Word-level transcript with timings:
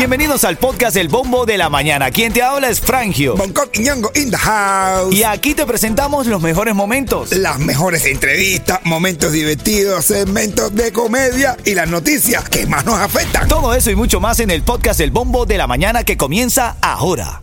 Bienvenidos 0.00 0.44
al 0.44 0.56
podcast 0.56 0.96
El 0.96 1.08
Bombo 1.08 1.44
de 1.44 1.58
la 1.58 1.68
Mañana. 1.68 2.10
Quien 2.10 2.32
te 2.32 2.42
habla 2.42 2.70
es 2.70 2.80
Frangio. 2.80 3.36
Bangkok 3.36 3.68
y 3.74 3.80
Ñongo 3.80 4.10
in 4.14 4.30
the 4.30 4.36
house. 4.36 5.14
Y 5.14 5.24
aquí 5.24 5.54
te 5.54 5.66
presentamos 5.66 6.26
los 6.26 6.40
mejores 6.40 6.74
momentos. 6.74 7.32
Las 7.32 7.58
mejores 7.58 8.06
entrevistas, 8.06 8.80
momentos 8.84 9.32
divertidos, 9.32 10.06
segmentos 10.06 10.74
de 10.74 10.90
comedia 10.90 11.56
y 11.66 11.74
las 11.74 11.88
noticias 11.88 12.48
que 12.48 12.66
más 12.66 12.86
nos 12.86 12.98
afectan. 12.98 13.46
Todo 13.46 13.74
eso 13.74 13.90
y 13.90 13.94
mucho 13.94 14.20
más 14.20 14.40
en 14.40 14.50
el 14.50 14.62
podcast 14.62 15.00
El 15.00 15.10
Bombo 15.10 15.44
de 15.44 15.58
la 15.58 15.66
Mañana 15.66 16.02
que 16.02 16.16
comienza 16.16 16.76
ahora. 16.80 17.42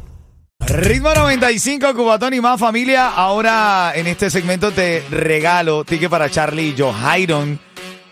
Ritmo 0.59 1.13
95, 1.13 1.93
Cubatón 1.93 2.33
y 2.33 2.41
más 2.41 2.59
familia. 2.59 3.09
Ahora 3.09 3.93
en 3.95 4.07
este 4.07 4.31
segmento 4.31 4.71
te 4.71 5.04
regalo 5.11 5.85
ticket 5.85 6.09
para 6.09 6.29
Charlie 6.29 6.69
y 6.69 6.75
Johairon. 6.75 7.66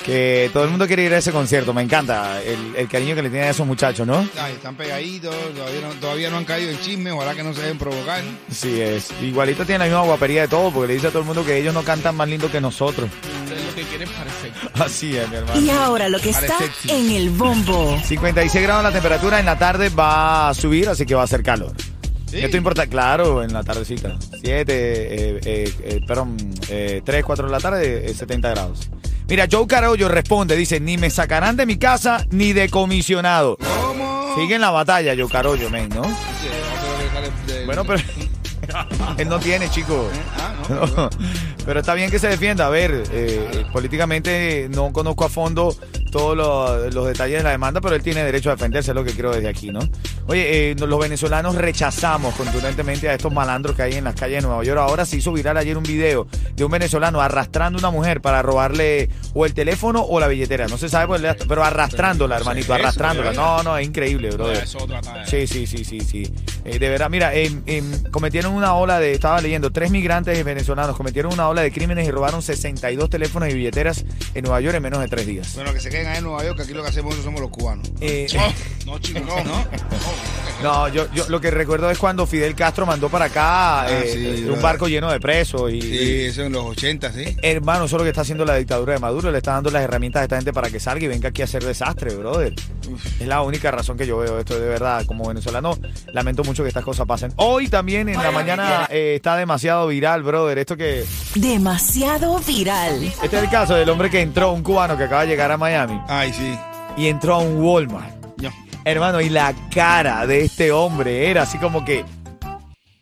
Que 0.05 0.51
todo 0.53 0.65
el 0.65 0.69
mundo 0.69 0.85
quiere 0.85 1.03
ir 1.03 1.13
a 1.13 1.17
ese 1.17 1.31
concierto. 1.31 1.73
Me 1.73 1.81
encanta 1.81 2.39
el, 2.43 2.75
el 2.75 2.87
cariño 2.87 3.15
que 3.15 3.23
le 3.23 3.29
tienen 3.31 3.47
a 3.47 3.51
esos 3.51 3.65
muchachos, 3.65 4.05
¿no? 4.05 4.27
Ay, 4.39 4.53
están 4.53 4.75
pegaditos, 4.75 5.33
todavía 5.55 5.81
no, 5.81 5.93
todavía 5.95 6.29
no 6.29 6.37
han 6.37 6.45
caído 6.45 6.69
en 6.69 6.79
chisme, 6.79 7.11
ojalá 7.11 7.33
que 7.33 7.41
no 7.43 7.53
se 7.55 7.61
dejen 7.61 7.79
provocar. 7.79 8.21
Sí, 8.51 8.79
es. 8.79 9.09
Igualito 9.23 9.65
tiene 9.65 9.79
la 9.79 9.85
misma 9.85 10.01
guapería 10.01 10.41
de 10.41 10.47
todo, 10.47 10.69
porque 10.71 10.89
le 10.89 10.93
dice 10.93 11.07
a 11.07 11.09
todo 11.09 11.21
el 11.21 11.25
mundo 11.25 11.43
que 11.43 11.57
ellos 11.57 11.73
no 11.73 11.81
cantan 11.81 12.15
más 12.15 12.29
lindo 12.29 12.51
que 12.51 12.61
nosotros. 12.61 13.09
Ustedes 13.43 13.65
lo 13.65 13.73
que 13.75 13.81
quieren 13.83 14.09
parecer. 14.09 14.51
Así 14.85 15.17
es, 15.17 15.27
mi 15.27 15.37
hermano. 15.37 15.59
Y 15.59 15.69
ahora 15.71 16.07
lo 16.07 16.19
que 16.19 16.29
está 16.29 16.55
sexy. 16.59 16.91
en 16.91 17.09
el 17.11 17.31
bombo. 17.31 17.99
56 18.05 18.63
grados 18.63 18.83
la 18.83 18.91
temperatura, 18.91 19.39
en 19.39 19.45
la 19.47 19.57
tarde 19.57 19.89
va 19.89 20.49
a 20.49 20.53
subir, 20.53 20.87
así 20.87 21.05
que 21.07 21.15
va 21.15 21.21
a 21.21 21.25
hacer 21.25 21.41
calor. 21.41 21.73
¿Sí? 22.29 22.39
Esto 22.41 22.57
importa, 22.57 22.85
claro, 22.85 23.41
en 23.43 23.53
la 23.53 23.63
tardecita. 23.63 24.17
7, 24.41 24.73
eh, 24.73 25.39
eh, 25.45 25.73
eh, 25.83 26.01
perdón, 26.07 26.37
eh, 26.69 27.01
3, 27.03 27.23
4 27.25 27.45
de 27.47 27.51
la 27.51 27.59
tarde, 27.59 28.09
eh, 28.09 28.13
70 28.13 28.49
grados. 28.51 28.89
Mira, 29.27 29.47
Joe 29.51 29.65
Carollo 29.65 30.07
responde, 30.07 30.55
dice, 30.55 30.79
ni 30.79 30.97
me 30.97 31.09
sacarán 31.09 31.57
de 31.57 31.65
mi 31.65 31.77
casa 31.77 32.25
ni 32.29 32.53
de 32.53 32.69
comisionado. 32.69 33.57
¿Cómo? 33.57 34.35
Sigue 34.35 34.55
en 34.55 34.61
la 34.61 34.69
batalla, 34.69 35.15
Joe 35.17 35.29
Carollo, 35.29 35.69
men, 35.69 35.89
¿no? 35.89 36.03
Bueno, 37.65 37.83
pero 37.85 37.99
él 39.17 39.29
no 39.29 39.39
tiene, 39.39 39.69
chico. 39.69 40.09
Ah, 40.37 40.53
no. 40.69 40.85
No, 40.95 41.09
pero 41.65 41.79
está 41.79 41.95
bien 41.95 42.11
que 42.11 42.19
se 42.19 42.27
defienda. 42.27 42.67
A 42.67 42.69
ver, 42.69 43.03
eh, 43.11 43.65
políticamente 43.73 44.67
no 44.69 44.93
conozco 44.93 45.25
a 45.25 45.29
fondo 45.29 45.75
todos 46.11 46.35
los, 46.37 46.93
los 46.93 47.07
detalles 47.07 47.39
de 47.39 47.43
la 47.43 47.51
demanda, 47.51 47.81
pero 47.81 47.95
él 47.95 48.01
tiene 48.01 48.23
derecho 48.23 48.49
a 48.49 48.55
defenderse, 48.55 48.91
es 48.91 48.95
lo 48.95 49.03
que 49.03 49.13
creo 49.13 49.31
desde 49.31 49.49
aquí, 49.49 49.69
¿no? 49.71 49.79
Oye, 50.27 50.71
eh, 50.71 50.75
los 50.75 50.99
venezolanos 50.99 51.55
rechazamos 51.55 52.33
contundentemente 52.35 53.09
a 53.09 53.13
estos 53.13 53.31
malandros 53.33 53.75
que 53.75 53.83
hay 53.83 53.93
en 53.95 54.05
las 54.05 54.15
calles 54.15 54.41
de 54.41 54.47
Nueva 54.47 54.63
York. 54.63 54.79
Ahora 54.79 55.05
se 55.05 55.17
hizo 55.17 55.31
viral 55.33 55.57
ayer 55.57 55.77
un 55.77 55.83
video 55.83 56.27
de 56.55 56.63
un 56.63 56.71
venezolano 56.71 57.21
arrastrando 57.21 57.77
a 57.77 57.81
una 57.81 57.91
mujer 57.91 58.21
para 58.21 58.41
robarle 58.41 59.09
o 59.33 59.45
el 59.45 59.53
teléfono 59.53 60.01
o 60.01 60.19
la 60.19 60.27
billetera. 60.27 60.67
No 60.67 60.77
se 60.77 60.89
sabe, 60.89 61.07
pues, 61.07 61.21
le- 61.21 61.35
pero 61.35 61.63
arrastrándola, 61.63 62.37
hermanito, 62.37 62.73
arrastrándola. 62.73 63.33
No, 63.33 63.61
no, 63.63 63.77
es 63.77 63.85
increíble, 63.85 64.29
brother. 64.31 64.63
Es 64.63 64.75
otra 64.75 65.01
talla. 65.01 65.25
Sí, 65.27 65.45
sí, 65.47 65.67
sí, 65.67 65.83
sí, 65.85 65.99
sí. 66.01 66.33
Eh, 66.63 66.79
de 66.79 66.89
verdad, 66.89 67.09
mira, 67.09 67.33
em, 67.35 67.61
em, 67.67 68.03
cometieron 68.11 68.53
una 68.53 68.73
ola 68.75 68.99
de, 68.99 69.11
estaba 69.13 69.41
leyendo, 69.41 69.71
tres 69.71 69.91
migrantes 69.91 70.43
venezolanos 70.43 70.95
cometieron 70.95 71.33
una 71.33 71.49
ola 71.49 71.61
de 71.61 71.71
crímenes 71.71 72.07
y 72.07 72.11
robaron 72.11 72.41
62 72.41 73.09
teléfonos 73.09 73.49
y 73.49 73.53
billeteras 73.53 74.05
en 74.33 74.43
Nueva 74.43 74.61
York 74.61 74.75
en 74.77 74.83
menos 74.83 75.01
de 75.01 75.07
tres 75.07 75.27
días. 75.27 75.53
Bueno, 75.55 75.73
que 75.73 75.79
se 75.79 75.89
queden 75.89 76.04
ahí 76.07 76.17
en 76.17 76.23
Nueva 76.23 76.43
York, 76.43 76.57
que 76.57 76.63
aquí 76.63 76.73
lo 76.73 76.83
que 76.83 76.89
hacemos 76.89 77.15
somos 77.15 77.41
los 77.41 77.49
cubanos. 77.49 77.91
Eh, 78.01 78.27
No, 78.85 78.93
no, 78.93 78.99
chicos, 78.99 79.23
no, 79.25 79.43
no. 79.43 79.65
no, 80.63 80.87
yo, 80.87 81.05
yo 81.13 81.27
lo 81.29 81.39
que 81.41 81.51
recuerdo 81.51 81.89
es 81.91 81.97
cuando 81.97 82.25
Fidel 82.25 82.55
Castro 82.55 82.85
mandó 82.85 83.09
para 83.09 83.25
acá 83.25 83.81
Ah, 83.81 83.87
eh, 83.89 84.09
sí, 84.13 84.41
un 84.43 84.45
verdad. 84.51 84.61
barco 84.61 84.87
lleno 84.87 85.11
de 85.11 85.19
presos 85.19 85.71
y, 85.71 85.81
Sí, 85.81 86.21
eso 86.25 86.43
en 86.43 86.53
los 86.53 86.63
80, 86.65 87.11
sí. 87.11 87.35
Hermano, 87.41 87.85
eso 87.85 87.95
es 87.95 87.99
lo 87.99 88.03
que 88.03 88.09
está 88.09 88.21
haciendo 88.21 88.45
la 88.45 88.55
dictadura 88.55 88.93
de 88.93 88.99
Maduro. 88.99 89.31
Le 89.31 89.37
está 89.37 89.51
dando 89.53 89.69
las 89.71 89.83
herramientas 89.83 90.21
a 90.21 90.23
esta 90.23 90.35
gente 90.37 90.53
para 90.53 90.69
que 90.69 90.79
salga 90.79 91.03
y 91.05 91.07
venga 91.07 91.29
aquí 91.29 91.41
a 91.41 91.45
hacer 91.45 91.63
desastre, 91.63 92.15
brother. 92.15 92.53
Es 93.19 93.27
la 93.27 93.41
única 93.41 93.69
razón 93.71 93.97
que 93.97 94.07
yo 94.07 94.17
veo 94.17 94.39
esto, 94.39 94.59
de 94.59 94.67
verdad. 94.67 95.05
Como 95.05 95.27
venezolano, 95.27 95.77
lamento 96.13 96.43
mucho 96.43 96.63
que 96.63 96.69
estas 96.69 96.83
cosas 96.85 97.05
pasen. 97.05 97.33
Hoy 97.35 97.67
también 97.67 98.09
en 98.09 98.21
la 98.21 98.31
mañana 98.31 98.87
eh, 98.89 99.13
está 99.15 99.35
demasiado 99.35 99.87
viral, 99.87 100.23
brother. 100.23 100.57
Esto 100.57 100.77
que. 100.77 101.03
Demasiado 101.35 102.39
viral. 102.39 103.03
Este 103.03 103.37
es 103.37 103.43
el 103.43 103.49
caso 103.49 103.75
del 103.75 103.89
hombre 103.89 104.09
que 104.09 104.21
entró, 104.21 104.51
un 104.51 104.63
cubano 104.63 104.97
que 104.97 105.03
acaba 105.03 105.21
de 105.21 105.27
llegar 105.27 105.51
a 105.51 105.57
Miami, 105.57 105.99
Ay, 106.07 106.31
sí. 106.33 106.57
y 106.97 107.07
entró 107.07 107.35
a 107.35 107.37
un 107.39 107.57
Walmart. 107.63 108.24
No. 108.85 108.91
Hermano, 108.91 109.19
y 109.21 109.29
la 109.29 109.53
cara 109.73 110.25
de 110.27 110.41
este 110.45 110.71
hombre 110.71 111.29
era 111.29 111.41
así 111.43 111.57
como 111.57 111.83
que. 111.83 112.05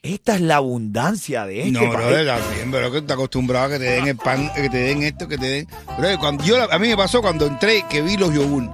Esta 0.01 0.35
es 0.35 0.41
la 0.41 0.57
abundancia 0.57 1.45
de 1.45 1.59
este 1.61 1.71
No, 1.71 1.79
país. 1.79 1.91
brother, 1.93 2.27
también, 2.27 2.71
pero 2.71 2.91
que 2.91 3.01
te 3.03 3.13
acostumbrado 3.13 3.67
a 3.67 3.69
que 3.69 3.79
te 3.79 3.85
den 3.85 4.07
el 4.09 4.17
pan, 4.17 4.51
que 4.53 4.69
te 4.69 4.77
den 4.77 5.01
esto, 5.03 5.27
que 5.29 5.37
te 5.37 5.45
den. 5.45 5.67
Brother, 5.97 6.17
cuando 6.17 6.43
yo, 6.43 6.69
a 6.71 6.77
mí 6.77 6.89
me 6.89 6.97
pasó 6.97 7.21
cuando 7.21 7.45
entré 7.47 7.85
que 7.89 8.01
vi 8.01 8.17
los 8.17 8.33
yogur. 8.33 8.69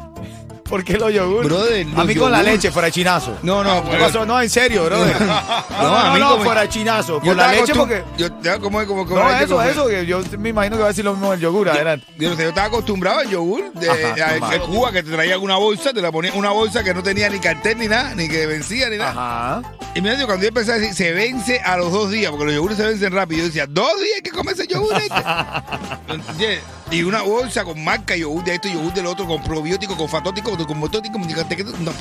¿Por 0.69 0.83
qué 0.83 0.97
los 0.97 1.11
yogur? 1.11 1.45
Brother, 1.45 1.87
a 1.95 1.97
los 1.97 2.05
mí 2.05 2.15
con 2.15 2.31
la 2.31 2.43
leche 2.43 2.71
fuera 2.71 2.91
chinazo. 2.91 3.35
No, 3.41 3.63
no, 3.63 3.89
¿Qué 3.89 3.97
pasó? 3.97 4.23
No, 4.25 4.39
en 4.39 4.49
serio, 4.49 4.85
brother. 4.85 5.19
No, 5.19 5.25
no, 5.27 5.97
a 5.97 6.17
no, 6.19 6.37
no, 6.37 6.43
fuera 6.43 6.69
chinazo. 6.69 7.19
Con 7.19 7.35
la 7.35 7.51
leche 7.51 7.73
porque... 7.73 8.03
Yo, 8.17 8.27
ya, 8.41 8.59
como, 8.59 8.85
como, 8.85 9.05
como 9.07 9.19
No, 9.19 9.29
eso, 9.31 9.61
eso, 9.63 9.87
que 9.87 10.05
yo 10.05 10.21
me 10.37 10.49
imagino 10.49 10.75
que 10.75 10.81
va 10.83 10.87
a 10.89 10.91
decir 10.91 11.03
lo 11.03 11.13
mismo 11.13 11.31
del 11.31 11.39
yogur, 11.39 11.69
adelante. 11.69 12.05
Yo, 12.17 12.33
estaba 12.33 12.67
acostumbrado 12.67 13.19
al 13.19 13.29
yogur 13.29 13.73
de, 13.73 13.89
Ajá, 13.89 14.13
a- 14.13 14.31
normal. 14.33 14.51
de 14.51 14.59
Cuba 14.59 14.91
que 14.91 15.01
te 15.03 15.11
traía 15.11 15.39
una 15.39 15.55
bolsa, 15.57 15.91
te 15.91 16.01
la 16.01 16.11
ponía 16.11 16.33
una 16.33 16.51
bolsa 16.51 16.83
que 16.83 16.93
no 16.93 17.01
tenía 17.01 17.29
ni 17.29 17.39
cartel 17.39 17.79
ni 17.79 17.87
nada, 17.87 18.13
ni 18.13 18.29
que 18.29 18.45
vencía 18.45 18.89
ni 18.89 18.97
nada. 18.97 19.11
Ajá. 19.11 19.61
Y 19.95 20.01
mira, 20.01 20.15
yo 20.19 20.27
cuando 20.27 20.43
yo 20.43 20.49
empecé 20.49 20.71
a 20.73 20.75
decir, 20.75 20.93
se 20.93 21.11
vence 21.13 21.59
a 21.61 21.75
los 21.77 21.91
dos 21.91 22.11
días, 22.11 22.29
porque 22.29 22.45
los 22.45 22.53
yogures 22.53 22.77
se 22.77 22.85
vencen 22.85 23.11
rápido. 23.11 23.39
Yo 23.39 23.45
decía, 23.47 23.65
dos 23.67 23.97
días 23.97 24.17
hay 24.17 24.21
que 24.21 24.29
comer 24.31 24.53
ese 24.53 24.67
yogur 24.67 24.93
este. 24.95 25.15
Y 26.91 27.03
una 27.03 27.21
bolsa 27.21 27.63
con 27.63 27.83
marca 27.83 28.15
yogur 28.15 28.43
de 28.43 28.55
esto, 28.55 28.67
yogur 28.67 28.91
del 28.93 29.05
otro, 29.05 29.27
con 29.27 29.43
probiótico, 29.43 29.95
con 29.95 30.09
fatótico, 30.09 30.57
con 30.65 30.79
motótico, 30.79 31.19
con 31.19 31.27
no, 31.27 31.91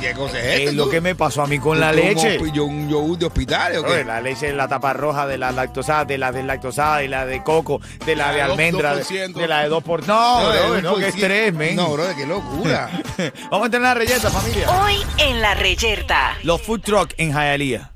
¿qué 0.00 0.12
cosa 0.12 0.38
es 0.38 0.44
Es 0.44 0.60
esto? 0.60 0.72
lo 0.72 0.84
tú? 0.84 0.90
que 0.90 1.00
me 1.00 1.14
pasó 1.14 1.40
a 1.42 1.46
mí 1.46 1.58
con 1.58 1.80
la 1.80 1.92
¿Esto 1.92 2.02
es 2.02 2.14
leche. 2.24 2.38
Un, 2.42 2.52
yo- 2.52 2.64
un 2.66 2.88
yogur 2.90 3.16
de 3.18 3.24
hospitales 3.26 3.78
o 3.78 3.84
qué? 3.84 4.04
la 4.04 4.20
leche 4.20 4.48
es 4.48 4.54
la 4.54 4.68
tapa 4.68 4.92
roja 4.92 5.26
de 5.26 5.38
la 5.38 5.50
lactosada, 5.50 6.04
de 6.04 6.18
la 6.18 6.30
deslactosada, 6.30 6.98
de 6.98 7.08
la 7.08 7.24
de 7.24 7.42
coco, 7.42 7.80
de 8.04 8.16
la 8.16 8.32
de 8.32 8.38
La 8.40 8.44
de 8.46 8.52
almendra, 8.52 8.94
de, 8.94 9.02
2%. 9.02 9.32
de 9.32 9.48
la 9.48 9.62
de 9.62 9.68
2 9.70 9.82
por... 9.82 10.06
No, 10.06 10.42
No, 10.42 10.74
es 10.76 10.82
no, 10.82 10.96
qué 10.96 11.08
estrés, 11.08 11.54
men. 11.54 11.74
No, 11.76 11.92
bro, 11.94 12.04
qué 12.14 12.26
locura. 12.26 12.90
Vamos 13.50 13.62
a 13.62 13.64
entrar 13.64 13.76
en 13.76 13.82
la 13.82 13.94
reyeta, 13.94 14.30
familia. 14.30 14.68
Hoy 14.82 14.96
en 15.18 15.40
la 15.40 15.54
reyerta. 15.54 16.36
Los 16.42 16.60
food 16.60 16.82
truck 16.82 17.14
en 17.16 17.32
Hialeah. 17.32 17.92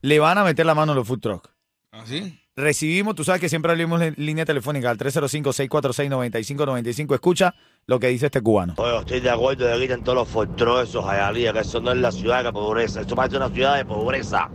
Le 0.00 0.18
van 0.18 0.38
a 0.38 0.44
meter 0.44 0.64
la 0.64 0.74
mano 0.74 0.92
a 0.92 0.94
los 0.94 1.06
food 1.06 1.20
truck. 1.20 1.50
¿Así? 1.92 2.40
Recibimos, 2.56 3.14
tú 3.14 3.22
sabes 3.24 3.40
que 3.40 3.48
siempre 3.48 3.72
abrimos 3.72 4.02
en 4.02 4.14
línea 4.16 4.44
telefónica 4.44 4.90
al 4.90 4.98
305-646-9595. 4.98 7.14
Escucha 7.14 7.54
lo 7.86 7.98
que 7.98 8.08
dice 8.08 8.26
este 8.26 8.40
cubano. 8.40 8.74
Oye, 8.76 8.98
estoy 8.98 9.20
de 9.20 9.30
acuerdo 9.30 9.66
de 9.66 9.74
que 9.74 9.80
quiten 9.82 10.04
todos 10.04 10.16
los 10.16 10.28
fortros 10.28 10.88
esos 10.88 11.04
que 11.52 11.60
eso 11.60 11.80
no 11.80 11.92
es 11.92 11.98
la 11.98 12.12
ciudad 12.12 12.44
de 12.44 12.52
pobreza, 12.52 13.00
eso 13.00 13.16
parece 13.16 13.36
una 13.36 13.50
ciudad 13.50 13.76
de 13.76 13.84
pobreza. 13.84 14.48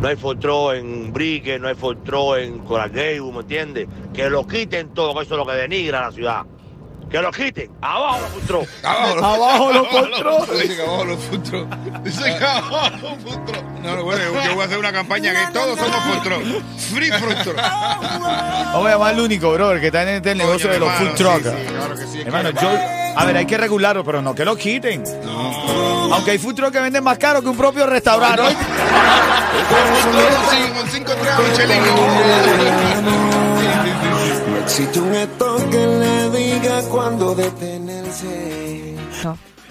No 0.00 0.08
hay 0.08 0.16
fortro 0.16 0.74
en 0.74 1.12
Brique, 1.12 1.58
no 1.58 1.68
hay 1.68 1.74
fortro 1.74 2.36
en 2.36 2.58
Coral 2.60 2.92
¿me 3.32 3.40
entiendes? 3.40 3.88
Que 4.12 4.28
lo 4.28 4.46
quiten 4.46 4.90
todo, 4.90 5.14
que 5.14 5.22
eso 5.22 5.34
es 5.34 5.38
lo 5.38 5.46
que 5.46 5.52
denigra 5.52 6.02
la 6.02 6.12
ciudad. 6.12 6.42
Que 7.14 7.22
lo 7.22 7.30
quiten, 7.30 7.70
abajo 7.80 8.18
los 8.22 8.30
fortros. 8.30 8.68
Abajo, 8.82 9.24
Abajo 9.24 9.72
los 9.72 9.86
fortros. 9.86 10.50
Dice 10.60 10.74
que 10.74 10.82
abajo 10.82 11.04
los 11.04 11.18
futros. 11.22 11.66
Dice 12.02 12.24
que 12.24 12.44
abajo 12.44 12.90
los 12.90 13.22
futros. 13.22 13.62
No, 13.84 13.94
no, 13.94 14.02
bueno, 14.02 14.20
yo 14.44 14.54
voy 14.54 14.62
a 14.62 14.64
hacer 14.66 14.78
una 14.78 14.90
campaña 14.92 15.32
que 15.32 15.52
todos 15.52 15.78
somos 15.78 15.96
futros. 16.12 16.40
Free 16.92 17.12
futros. 17.12 17.54
Vamos 17.54 18.86
a 18.86 18.90
llamar 18.90 19.14
al 19.14 19.20
único, 19.20 19.52
brother, 19.52 19.80
que 19.80 19.86
está 19.86 20.02
en 20.02 20.08
este 20.08 20.34
negocio 20.34 20.68
de 20.68 20.80
los 20.80 20.90
food 20.94 21.14
truck. 21.14 21.42
sí, 21.44 21.50
sí, 21.50 21.66
claro 21.72 21.94
que 21.94 22.06
sí, 22.08 22.18
es 22.18 22.26
Hermano, 22.26 22.52
que- 22.52 22.60
yo, 22.60 22.68
a 23.16 23.24
ver, 23.24 23.36
hay 23.36 23.46
que 23.46 23.58
regularlo, 23.58 24.02
pero 24.02 24.20
no 24.20 24.34
que 24.34 24.44
lo 24.44 24.56
quiten. 24.56 25.04
Aunque 26.10 26.32
hay 26.32 26.38
food 26.38 26.56
truck 26.56 26.72
que 26.72 26.80
venden 26.80 27.04
más 27.04 27.16
caro 27.18 27.42
que 27.42 27.48
un 27.48 27.56
propio 27.56 27.86
restaurante. 27.86 28.42
Michelin. 31.48 31.82
Existe 34.64 34.98
un 34.98 35.14
esto 35.14 35.56
que 35.70 35.76
le 35.76 36.30
diga 36.60 36.82
cuándo 36.90 37.34
detenerse. 37.34 38.94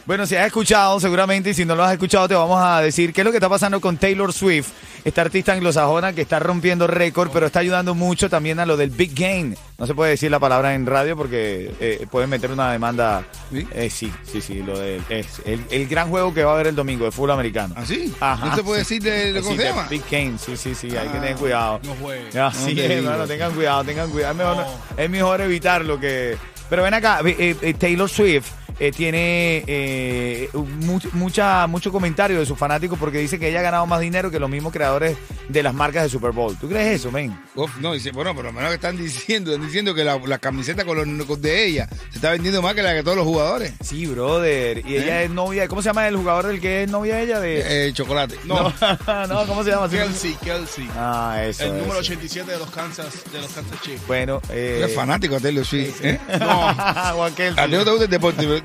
Bueno, 0.05 0.25
si 0.28 0.35
has 0.35 0.47
escuchado, 0.47 0.99
seguramente, 0.99 1.52
y 1.52 1.53
si 1.53 1.63
no 1.63 1.75
lo 1.78 1.84
has 1.85 1.93
escuchado, 1.93 2.28
te 2.28 2.35
vamos 2.35 2.59
a 2.61 2.81
decir 2.81 3.13
qué 3.13 3.22
es 3.22 3.25
lo 3.25 3.31
que 3.31 3.37
está 3.37 3.47
pasando 3.47 3.79
con 3.79 3.96
Taylor 3.96 4.34
Swift, 4.34 4.67
esta 5.05 5.22
artista 5.22 5.53
anglosajona 5.53 6.11
que 6.11 6.22
está 6.22 6.40
rompiendo 6.40 6.87
récord, 6.87 7.29
pero 7.31 7.46
está 7.46 7.59
ayudando 7.59 7.96
mucho 7.96 8.29
también 8.29 8.59
a 8.59 8.66
lo 8.66 8.75
del 8.75 8.90
Big 8.90 9.13
Game. 9.17 9.55
No 9.78 9.87
se 9.87 9.96
puede 9.96 10.11
decir 10.11 10.29
la 10.29 10.40
palabra 10.40 10.75
en 10.75 10.85
radio 10.85 11.16
porque 11.16 11.73
eh, 11.79 12.05
pueden 12.11 12.29
meter 12.29 12.52
una 12.52 12.69
demanda. 12.73 13.23
¿Sí? 13.49 13.66
Eh, 13.72 13.90
sí, 13.90 14.11
sí, 14.29 14.41
sí, 14.41 14.55
lo 14.61 14.78
del, 14.78 15.02
es 15.08 15.41
el, 15.46 15.63
el 15.72 15.87
gran 15.87 16.09
juego 16.09 16.34
que 16.34 16.43
va 16.43 16.52
a 16.52 16.55
haber 16.55 16.67
el 16.67 16.75
domingo 16.75 17.05
de 17.05 17.11
fútbol 17.11 17.31
americano. 17.31 17.73
¿Así? 17.78 18.13
Ajá, 18.19 18.46
¿No 18.47 18.55
se 18.58 18.63
puede 18.63 18.84
sí. 18.84 18.99
decir 18.99 19.09
de, 19.09 19.31
de 19.31 19.41
Sí, 19.43 19.55
de 19.55 19.63
llama? 19.63 19.87
Big 19.90 20.03
Game, 20.11 20.34
sí, 20.37 20.58
sí, 20.58 20.75
sí, 20.75 20.87
hay 20.87 21.08
que 21.08 21.17
Ah, 21.17 21.22
tener 21.22 21.35
cuidado. 21.37 21.79
No 21.81 21.96
juegue. 22.02 22.29
Ya, 22.34 22.49
No 22.49 22.52
sí, 22.52 22.75
te 22.75 22.93
hermano, 22.97 23.16
digo. 23.19 23.28
tengan 23.28 23.53
cuidado, 23.53 23.84
tengan 23.85 24.09
cuidado. 24.09 24.34
Es 24.34 24.37
mejor, 24.37 24.66
es 24.97 25.09
mejor 25.09 25.41
evitarlo 25.41 25.97
que... 25.97 26.37
Pero 26.73 26.81
ven 26.81 26.96
acá, 26.96 27.22
eh, 27.23 27.55
eh, 27.61 27.73
Taylor 27.75 28.09
Swift 28.09 28.52
eh, 28.79 28.91
tiene 28.91 29.64
eh, 29.67 30.49
mucho, 30.53 31.09
mucha, 31.14 31.67
mucho 31.67 31.91
comentario 31.91 32.40
de 32.40 32.46
sus 32.46 32.58
fanáticos 32.58 32.97
porque 32.99 33.20
dice 33.20 33.40
que 33.40 33.49
ella 33.49 33.59
ha 33.59 33.64
ganado 33.64 33.85
más 33.85 33.99
dinero 34.02 34.31
que 34.31 34.40
los 34.40 34.49
mismos 34.49 34.73
creadores 34.73 35.17
de 35.49 35.64
las 35.64 35.73
marcas 35.73 36.03
de 36.03 36.09
Super 36.09 36.31
Bowl. 36.31 36.55
¿Tú 36.58 36.70
crees 36.70 36.99
eso, 36.99 37.11
men? 37.11 37.37
Uf, 37.55 37.78
no, 37.79 37.93
dice, 37.93 38.11
bueno, 38.11 38.31
pero 38.35 38.47
lo 38.49 38.53
menos 38.53 38.70
que 38.70 38.75
están 38.75 38.97
diciendo, 38.97 39.52
están 39.52 39.66
diciendo 39.67 39.93
que 39.93 40.03
la, 40.03 40.17
la 40.20 40.37
camiseta 40.37 40.85
con 40.85 41.17
los, 41.17 41.25
con- 41.28 41.41
de 41.41 41.66
ella 41.66 41.87
se 42.09 42.16
está 42.17 42.31
vendiendo 42.31 42.61
más 42.61 42.73
que 42.75 42.81
la 42.84 42.93
que 42.93 43.03
todos 43.03 43.17
los 43.17 43.25
jugadores. 43.25 43.73
Sí, 43.81 44.05
brother. 44.05 44.85
Y 44.87 44.96
ella 44.97 45.23
es 45.23 45.29
novia. 45.29 45.67
¿Cómo 45.67 45.81
se 45.81 45.90
llama 45.90 46.08
el 46.08 46.16
jugador 46.16 46.47
del 46.47 46.61
que 46.61 46.84
es 46.84 46.90
novia 46.90 47.20
ella? 47.22 47.40
De... 47.40 47.87
Eh, 47.87 47.93
chocolate. 47.93 48.35
no, 48.46 48.73
no, 49.28 49.46
¿cómo 49.47 49.64
se 49.64 49.72
llama? 49.72 49.90
Kelsey, 49.90 50.35
Kelsey. 50.43 50.87
Ah, 50.96 51.43
eso. 51.46 51.64
el 51.66 51.72
número 51.78 51.99
eso. 51.99 52.14
87 52.14 52.52
de 52.52 52.58
los 52.59 52.70
Kansas, 52.72 53.08
de 53.31 53.41
los 53.41 53.52
Kansas 53.52 53.81
Chiefs. 53.81 54.08
Bueno, 54.08 54.41
eh. 54.49 54.79
Eres 54.84 54.96
fanático 54.96 55.35
de 55.35 55.41
Taylor 55.41 55.66
Swift. 55.66 56.03
¿eh? 56.03 56.20
No, 56.40 56.73
Juan 57.16 57.34
Kelsey. 57.35 57.64
A 57.64 57.67
ti 57.67 57.73
no 57.73 57.84
te 57.84 57.90
gusta 57.90 58.05
el 58.05 58.11
deporte. 58.11 58.62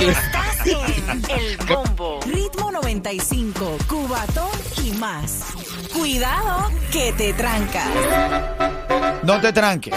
Estás 0.00 0.66
en 0.66 1.22
El 1.28 1.56
Bombo. 1.66 2.20
Ritmo 2.26 2.70
95, 2.70 3.78
Cubatón 3.88 4.50
y 4.84 4.92
más. 4.92 5.44
Cuidado 5.92 6.70
que 6.92 7.12
te 7.12 7.32
trancas. 7.32 7.88
No 9.22 9.40
te 9.40 9.52
tranques. 9.52 9.94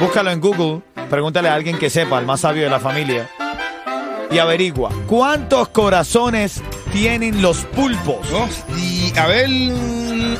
Búscalo 0.00 0.30
en 0.30 0.40
Google. 0.40 0.80
Pregúntale 1.10 1.48
a 1.48 1.54
alguien 1.54 1.78
que 1.78 1.90
sepa, 1.90 2.18
al 2.18 2.26
más 2.26 2.40
sabio 2.40 2.62
de 2.62 2.70
la 2.70 2.80
familia. 2.80 3.28
Y 4.30 4.38
averigua. 4.38 4.90
¿Cuántos 5.06 5.68
corazones 5.68 6.62
tienen 6.92 7.42
los 7.42 7.64
pulpos? 7.66 8.30
¿no? 8.30 8.48
Y 8.78 9.12
a 9.18 9.26
ver, 9.26 9.48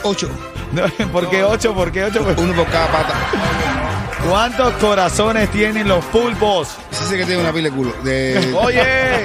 ocho. 0.02 0.30
¿Por 1.12 1.28
qué 1.28 1.44
ocho? 1.44 1.74
¿Por 1.74 1.92
qué 1.92 2.04
ocho? 2.04 2.24
Uno 2.38 2.54
por 2.54 2.66
cada 2.68 2.86
pata. 2.86 3.14
¿Cuántos 4.28 4.72
corazones 4.75 5.50
tienen 5.50 5.88
los 5.88 6.05
pulpos? 6.06 6.76
Ese 6.93 7.05
sí 7.06 7.17
que 7.17 7.25
tiene 7.25 7.40
una 7.43 7.52
pila 7.52 7.70
de 7.70 7.75
culo. 7.75 7.93
De, 8.05 8.55
Oye. 8.61 8.84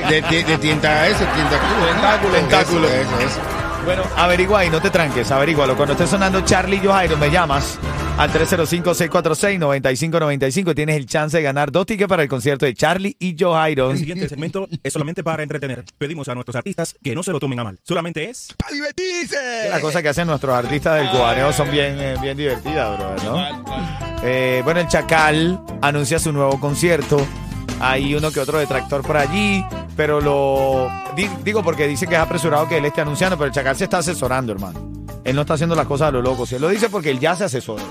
De, 0.10 0.22
de, 0.22 0.44
de 0.44 0.58
tienta 0.58 1.08
ese, 1.08 1.24
tienta 1.26 1.60
culo. 1.60 1.86
Tentáculo, 1.92 2.34
tentáculo. 2.34 2.88
Eso, 2.88 2.96
eso, 2.96 3.20
eso. 3.20 3.40
Bueno, 3.86 4.02
averigua 4.16 4.62
ahí, 4.62 4.70
no 4.72 4.82
te 4.82 4.90
tranques, 4.90 5.30
averígualo. 5.30 5.76
Cuando 5.76 5.92
esté 5.94 6.08
sonando 6.08 6.42
Charlie 6.42 6.80
Jairo, 6.80 7.18
me 7.18 7.30
llamas 7.30 7.78
al 8.18 8.32
305-646-9595. 8.32 10.74
Tienes 10.74 10.96
el 10.96 11.06
chance 11.06 11.38
de 11.38 11.44
ganar 11.44 11.72
dos 11.72 11.86
tickets 11.86 12.10
para 12.10 12.24
el 12.24 12.30
concierto 12.30 12.66
de 12.66 12.74
Charlie 12.74 13.16
y 13.20 13.36
yo 13.36 13.54
Jairo. 13.54 13.92
El 13.92 14.00
siguiente 14.00 14.28
segmento 14.28 14.68
es 14.82 14.92
solamente 14.92 15.24
para 15.24 15.44
entretener. 15.44 15.86
Pedimos 16.00 16.28
a 16.30 16.34
nuestros 16.34 16.56
artistas 16.56 16.96
que 17.04 17.14
no 17.14 17.22
se 17.22 17.32
lo 17.32 17.40
tomen 17.40 17.60
a 17.60 17.64
mal. 17.64 17.78
Solamente 17.84 18.28
es 18.28 18.56
¡Para 18.58 18.74
divertirse! 18.74 19.70
Las 19.70 19.82
cosas 19.82 20.02
que 20.02 20.10
hacen 20.10 20.26
nuestros 20.26 20.56
artistas 20.56 20.96
del 20.96 21.12
cubaneo 21.12 21.54
son 21.54 21.70
bien, 21.70 21.96
eh, 22.00 22.16
bien 22.20 22.36
divertidas, 22.36 22.98
bro, 22.98 23.16
¿no? 23.24 23.36
Eh, 24.24 24.62
bueno, 24.64 24.80
el 24.80 24.88
Chacal 24.88 25.60
anuncia 25.82 26.20
su 26.20 26.32
nuevo 26.32 26.60
concierto. 26.60 27.18
Hay 27.80 28.16
uno 28.16 28.32
que 28.32 28.40
otro 28.40 28.58
detractor 28.58 29.02
por 29.02 29.18
allí, 29.18 29.64
pero 29.98 30.22
lo 30.22 30.90
di- 31.16 31.30
digo 31.44 31.62
porque 31.64 31.88
dice 31.88 32.08
que 32.08 32.16
es 32.16 32.22
apresurado 32.22 32.68
que 32.68 32.78
él 32.78 32.86
esté 32.86 33.02
anunciando, 33.02 33.38
pero 33.38 33.48
el 33.48 33.54
Chacal 33.54 33.76
se 33.76 33.84
está 33.84 33.98
asesorando, 34.00 34.52
hermano. 34.54 34.80
Él 35.24 35.36
no 35.36 35.42
está 35.42 35.56
haciendo 35.56 35.76
las 35.76 35.88
cosas 35.88 36.10
a 36.10 36.12
lo 36.12 36.22
loco. 36.22 36.46
Si 36.46 36.56
él 36.56 36.62
lo 36.62 36.70
dice 36.70 36.90
porque 36.90 37.10
él 37.12 37.20
ya 37.20 37.36
se 37.36 37.44
asesora. 37.46 37.84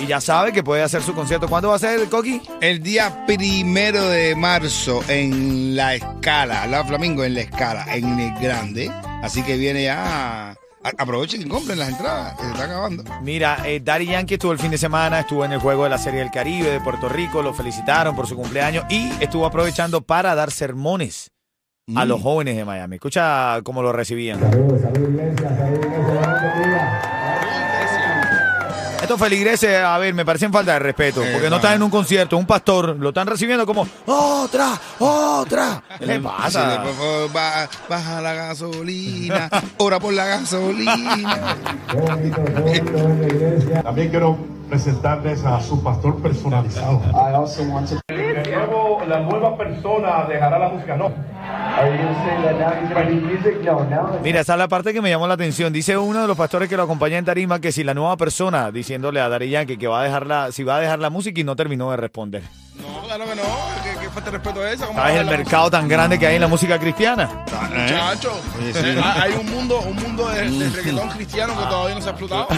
Y 0.00 0.06
ya 0.06 0.20
sabe 0.20 0.52
que 0.52 0.62
puede 0.62 0.82
hacer 0.82 1.02
su 1.02 1.14
concierto. 1.14 1.48
¿Cuándo 1.48 1.68
va 1.70 1.76
a 1.76 1.78
ser, 1.78 2.08
Coqui? 2.08 2.40
El 2.60 2.82
día 2.82 3.24
primero 3.26 4.02
de 4.08 4.34
marzo 4.36 5.02
en 5.08 5.74
la 5.76 5.94
escala, 5.94 6.66
la 6.66 6.84
Flamingo 6.84 7.24
en 7.24 7.34
la 7.34 7.40
escala, 7.42 7.86
en 7.94 8.18
el 8.20 8.34
grande. 8.40 8.90
Así 9.22 9.42
que 9.42 9.56
viene 9.56 9.84
ya. 9.84 10.54
Aprovechen 10.98 11.40
y 11.40 11.44
compren 11.46 11.78
las 11.78 11.88
entradas, 11.88 12.36
que 12.36 12.42
se 12.44 12.50
está 12.50 12.64
acabando. 12.64 13.04
Mira, 13.22 13.58
eh, 13.64 13.80
Daddy 13.82 14.06
Yankee 14.06 14.34
estuvo 14.34 14.52
el 14.52 14.58
fin 14.58 14.70
de 14.70 14.78
semana, 14.78 15.20
estuvo 15.20 15.44
en 15.44 15.52
el 15.52 15.58
juego 15.58 15.84
de 15.84 15.90
la 15.90 15.98
Serie 15.98 16.20
del 16.20 16.30
Caribe 16.30 16.70
de 16.70 16.80
Puerto 16.80 17.08
Rico, 17.08 17.42
lo 17.42 17.54
felicitaron 17.54 18.14
por 18.14 18.26
su 18.26 18.36
cumpleaños 18.36 18.84
y 18.90 19.10
estuvo 19.20 19.46
aprovechando 19.46 20.02
para 20.02 20.34
dar 20.34 20.50
sermones 20.50 21.30
a 21.94 22.04
los 22.04 22.22
jóvenes 22.22 22.56
de 22.56 22.64
Miami. 22.64 22.96
Escucha 22.96 23.60
cómo 23.62 23.82
lo 23.82 23.92
recibían. 23.92 24.40
Estos 29.04 29.20
feligreses, 29.20 29.78
a 29.84 29.98
ver, 29.98 30.14
me 30.14 30.24
parecen 30.24 30.50
falta 30.50 30.72
de 30.72 30.78
respeto, 30.78 31.20
porque 31.20 31.44
no 31.44 31.50
no. 31.50 31.56
están 31.56 31.74
en 31.74 31.82
un 31.82 31.90
concierto, 31.90 32.38
un 32.38 32.46
pastor, 32.46 32.96
lo 32.98 33.10
están 33.10 33.26
recibiendo 33.26 33.66
como 33.66 33.86
otra, 34.06 34.70
otra. 34.98 35.82
¿Qué 35.98 36.06
le 36.06 36.16
Sí, 36.16 36.20
pasa? 36.22 36.82
por 36.82 36.94
favor, 36.94 37.32
ba- 37.34 37.68
baja 37.88 38.20
la 38.22 38.32
gasolina, 38.32 39.50
ora 39.78 40.00
por 40.00 40.14
la 40.14 40.24
gasolina. 40.24 41.54
También 43.82 44.08
quiero 44.08 44.38
presentarles 44.70 45.44
a 45.44 45.60
su 45.60 45.82
pastor 45.82 46.20
personalizado. 46.22 47.02
El 48.08 48.42
nuevo- 48.50 49.02
la 49.06 49.20
nueva 49.20 49.56
persona 49.58 50.24
dejará 50.28 50.58
la 50.58 50.68
música, 50.70 50.96
no. 50.96 51.12
Mira, 54.22 54.40
esa 54.40 54.52
es 54.54 54.58
la 54.58 54.68
parte 54.68 54.92
que 54.92 55.00
me 55.02 55.10
llamó 55.10 55.26
la 55.26 55.34
atención. 55.34 55.72
Dice 55.72 55.96
uno 55.98 56.22
de 56.22 56.26
los 56.26 56.36
pastores 56.36 56.68
que 56.68 56.76
lo 56.76 56.84
acompaña 56.84 57.18
en 57.18 57.24
Tarima 57.24 57.60
que 57.60 57.72
si 57.72 57.84
la 57.84 57.94
nueva 57.94 58.16
persona, 58.16 58.70
diciéndole 58.70 59.20
a 59.20 59.28
Dari 59.28 59.50
Yankee 59.50 59.76
que 59.76 59.86
va 59.86 60.00
a 60.00 60.04
dejar 60.04 60.26
la, 60.26 60.52
si 60.52 60.62
va 60.64 60.76
a 60.76 60.80
dejar 60.80 60.98
la 60.98 61.10
música 61.10 61.40
y 61.40 61.44
no 61.44 61.56
terminó 61.56 61.90
de 61.90 61.96
responder. 61.96 62.42
No, 62.76 63.02
claro 63.06 63.24
que 63.24 63.36
no. 63.36 63.42
¿Qué, 63.84 63.90
qué 64.00 64.10
falta 64.10 64.30
de 64.30 64.38
respeto 64.38 64.66
es 64.66 64.74
esa? 64.74 64.86
¿Cómo 64.86 64.98
¿Sabes 64.98 65.20
el 65.20 65.26
mercado 65.26 65.70
tan 65.70 65.86
grande 65.88 66.18
que 66.18 66.26
hay 66.26 66.34
en 66.34 66.40
la 66.40 66.48
música 66.48 66.78
cristiana? 66.78 67.44
música? 67.44 67.68
Muchacho, 67.68 68.32
eh, 68.60 69.00
hay 69.02 69.32
un 69.32 69.46
mundo, 69.46 69.80
un 69.80 69.96
mundo 69.96 70.28
de, 70.28 70.50
de 70.50 70.70
reggaetón 70.70 71.08
cristiano 71.10 71.54
que 71.56 71.66
todavía 71.66 71.94
no 71.94 72.00
se 72.00 72.08
ha 72.08 72.10
explotado. 72.10 72.48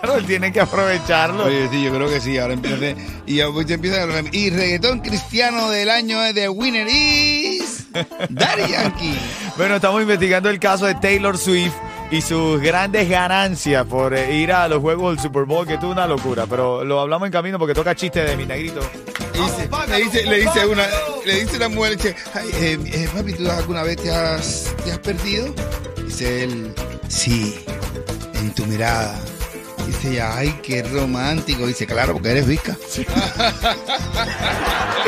Claro, 0.00 0.16
él 0.16 0.26
tiene 0.26 0.52
que 0.52 0.60
aprovecharlo. 0.60 1.44
Oye, 1.44 1.68
sí, 1.70 1.82
yo 1.82 1.92
creo 1.92 2.08
que 2.08 2.20
sí, 2.20 2.38
ahora 2.38 2.54
empieza. 2.54 3.00
Y 3.26 3.42
pues, 3.42 3.70
empieza. 3.70 4.06
Y 4.32 4.50
reggaetón 4.50 5.00
cristiano 5.00 5.68
del 5.70 5.90
año 5.90 6.22
es 6.22 6.34
de 6.34 6.48
Winner 6.48 6.86
is. 6.88 7.57
Daddy 8.28 8.72
Yankee. 8.72 9.18
Bueno, 9.56 9.76
estamos 9.76 10.02
investigando 10.02 10.50
el 10.50 10.58
caso 10.60 10.86
de 10.86 10.94
Taylor 10.96 11.36
Swift 11.38 11.72
y 12.10 12.22
sus 12.22 12.60
grandes 12.60 13.08
ganancias 13.08 13.84
por 13.86 14.14
eh, 14.14 14.34
ir 14.36 14.52
a 14.52 14.68
los 14.68 14.80
juegos 14.80 15.14
del 15.16 15.22
Super 15.22 15.44
Bowl, 15.44 15.66
que 15.66 15.74
es 15.74 15.82
una 15.82 16.06
locura. 16.06 16.46
Pero 16.48 16.84
lo 16.84 17.00
hablamos 17.00 17.26
en 17.26 17.32
camino 17.32 17.58
porque 17.58 17.74
toca 17.74 17.94
chiste 17.94 18.22
de 18.24 18.36
mi 18.36 18.46
negrito. 18.46 18.80
Le 19.34 19.40
dice, 19.42 19.68
le 19.88 19.96
dice, 20.04 20.26
le 20.26 20.38
dice 20.40 20.66
una, 20.66 20.86
le 21.24 21.40
dice 21.40 21.58
la 21.58 21.68
mujer, 21.68 21.96
dice, 21.96 22.16
"Ay, 22.34 22.48
eh, 22.54 22.78
eh, 22.86 23.08
papi, 23.14 23.32
¿tú 23.34 23.50
alguna 23.50 23.82
vez 23.82 23.96
te 23.96 24.10
has, 24.10 24.74
te 24.84 24.92
has 24.92 24.98
perdido? 24.98 25.54
Dice 26.04 26.44
él, 26.44 26.74
sí, 27.08 27.64
en 28.34 28.54
tu 28.54 28.66
mirada. 28.66 29.14
Dice 29.86 30.10
ella, 30.10 30.36
ay, 30.36 30.58
qué 30.62 30.82
romántico. 30.82 31.66
Dice, 31.66 31.86
claro, 31.86 32.14
porque 32.14 32.30
eres 32.30 32.46
visca. 32.46 32.76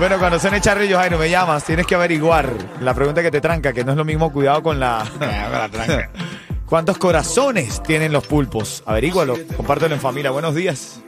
Bueno, 0.00 0.18
cuando 0.18 0.38
suene 0.38 0.62
Charlie 0.62 0.86
y 0.86 0.94
Jairo, 0.94 1.18
me 1.18 1.28
llamas, 1.28 1.62
tienes 1.62 1.86
que 1.86 1.94
averiguar 1.94 2.50
la 2.80 2.94
pregunta 2.94 3.20
que 3.20 3.30
te 3.30 3.42
tranca, 3.42 3.74
que 3.74 3.84
no 3.84 3.90
es 3.90 3.98
lo 3.98 4.04
mismo, 4.06 4.32
cuidado 4.32 4.62
con 4.62 4.80
la... 4.80 5.04
la 5.20 5.68
tranca. 5.68 6.08
¿Cuántos 6.64 6.96
corazones 6.96 7.82
tienen 7.82 8.10
los 8.10 8.26
pulpos? 8.26 8.82
Averígualo, 8.86 9.36
compártelo 9.58 9.94
en 9.94 10.00
familia. 10.00 10.30
Buenos 10.30 10.54
días. 10.54 11.02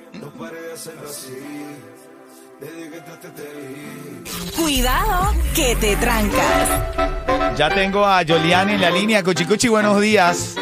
Cuidado 4.54 5.32
que 5.54 5.74
te 5.76 5.96
trancas. 5.96 7.56
Ya 7.56 7.70
tengo 7.70 8.04
a 8.04 8.20
Yoliani 8.20 8.74
en 8.74 8.80
la 8.82 8.90
línea. 8.90 9.24
Cuchicuchi, 9.24 9.68
buenos 9.68 10.02
días. 10.02 10.56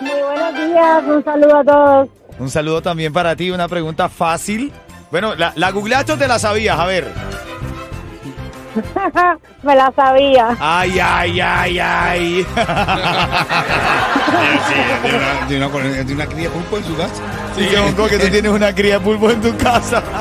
Muy 0.00 0.22
buenos 0.22 0.54
días, 0.54 1.04
un 1.06 1.22
saludo 1.22 1.56
a 1.58 1.64
todos. 1.64 2.08
Un 2.38 2.48
saludo 2.48 2.80
también 2.80 3.12
para 3.12 3.36
ti, 3.36 3.50
una 3.50 3.68
pregunta 3.68 4.08
fácil. 4.08 4.72
Bueno, 5.14 5.30
la, 5.36 5.52
la 5.54 5.70
googleaste 5.70 6.10
o 6.10 6.18
te 6.18 6.26
la 6.26 6.40
sabías, 6.40 6.76
a 6.76 6.86
ver. 6.86 7.12
Me 9.62 9.76
la 9.76 9.92
sabía. 9.94 10.56
Ay, 10.58 10.98
ay, 10.98 11.40
ay, 11.40 11.78
ay. 11.78 12.34
de, 15.48 15.56
una, 15.56 15.68
de, 15.68 15.76
una, 15.76 16.02
de 16.02 16.14
una 16.14 16.26
cría 16.26 16.50
pulpo 16.50 16.78
en 16.78 16.84
su 16.84 16.96
casa. 16.96 17.14
Sí, 17.54 17.64
que 17.64 17.78
Bonco, 17.78 18.08
que 18.08 18.18
tú 18.18 18.28
tienes 18.28 18.50
una 18.50 18.74
cría 18.74 18.94
de 18.94 19.00
pulpo 19.04 19.30
en 19.30 19.40
tu 19.40 19.56
casa. 19.56 20.02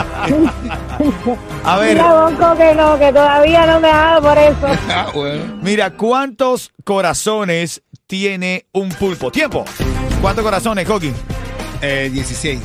A 1.63 1.77
ver, 1.79 1.95
Mira, 1.95 2.13
Bonco, 2.13 2.55
que 2.55 2.75
no, 2.75 2.99
que 2.99 3.11
todavía 3.11 3.65
no 3.65 3.79
me 3.79 3.89
ha 3.89 3.97
dado 3.97 4.21
por 4.21 4.37
eso. 4.37 4.67
Ah, 4.91 5.07
bueno. 5.11 5.57
mira, 5.63 5.89
¿cuántos 5.89 6.71
corazones 6.83 7.81
tiene 8.05 8.67
un 8.73 8.89
pulpo? 8.89 9.31
Tiempo. 9.31 9.65
¿Cuántos 10.21 10.43
corazones, 10.43 10.87
Coqui? 10.87 11.11
Eh, 11.81 12.11
16. 12.13 12.59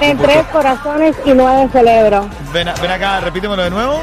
En 0.00 0.18
tres 0.18 0.44
corazones 0.52 1.16
y 1.24 1.32
nueve 1.32 1.68
cerebros. 1.72 2.26
Ven, 2.52 2.68
acá, 2.68 3.20
repítemelo 3.20 3.62
de 3.62 3.70
nuevo. 3.70 4.00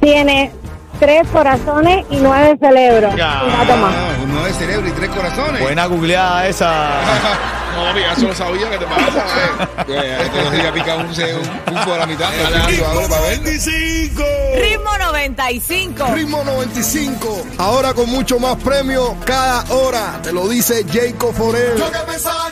Tiene 0.00 0.52
tres 0.98 1.26
corazones 1.28 2.04
y 2.10 2.16
nueve 2.16 2.56
cerebros. 2.60 3.14
Ya. 3.16 3.42
Más. 3.44 3.94
Ah, 3.94 4.08
uno 4.24 4.44
de 4.44 4.52
cerebro 4.52 4.88
y 4.88 4.92
tres 4.92 5.10
corazones. 5.10 5.62
Buena 5.62 5.86
googleada 5.86 6.46
esa. 6.48 6.90
No, 7.78 7.84
papi, 7.84 8.00
eso 8.00 8.26
lo 8.26 8.34
sabía 8.34 8.70
que 8.70 8.78
te 8.78 8.86
pasa, 8.86 9.24
eh. 9.24 9.84
Eh, 9.88 10.18
Este 10.22 10.42
no 10.42 10.50
se 10.50 10.72
pica 10.72 10.96
un, 10.96 11.06
pulpo 11.64 11.94
a 11.94 11.98
la 11.98 12.06
mitad. 12.06 12.28
ver. 12.32 13.38
95. 13.38 14.22
Ritmo 14.56 14.98
95. 14.98 16.06
Ritmo 16.14 16.44
95. 16.44 17.46
Ahora 17.58 17.94
con 17.94 18.10
mucho 18.10 18.40
más 18.40 18.56
premio 18.56 19.16
cada 19.24 19.64
hora. 19.72 20.20
Te 20.22 20.32
lo 20.32 20.48
dice 20.48 20.84
Jacob 20.90 21.32
Forel. 21.34 21.78
Yo 21.78 21.90
que 21.92 21.98
pensaba 22.00 22.50